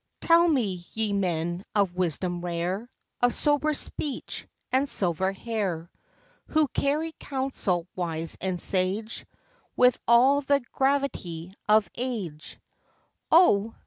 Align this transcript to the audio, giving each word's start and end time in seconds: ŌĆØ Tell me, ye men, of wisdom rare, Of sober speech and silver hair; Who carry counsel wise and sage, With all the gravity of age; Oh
ŌĆØ 0.21 0.27
Tell 0.27 0.47
me, 0.49 0.83
ye 0.93 1.13
men, 1.13 1.63
of 1.75 1.93
wisdom 1.93 2.41
rare, 2.43 2.89
Of 3.21 3.35
sober 3.35 3.75
speech 3.75 4.47
and 4.71 4.89
silver 4.89 5.31
hair; 5.31 5.91
Who 6.47 6.67
carry 6.69 7.11
counsel 7.19 7.85
wise 7.95 8.35
and 8.41 8.59
sage, 8.59 9.27
With 9.77 9.99
all 10.07 10.41
the 10.41 10.61
gravity 10.71 11.53
of 11.69 11.87
age; 11.95 12.57
Oh 13.29 13.75